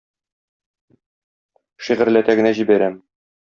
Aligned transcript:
Шигырьләтә 1.89 2.41
генә 2.43 2.57
җибәрәм. 2.63 3.01